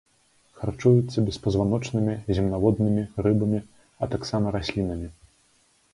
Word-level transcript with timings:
Харчуюцца 0.59 1.23
беспазваночнымі, 1.27 2.15
земнаводнымі, 2.37 3.03
рыбамі, 3.27 3.59
а 4.01 4.11
таксама 4.15 4.47
раслінамі. 4.61 5.07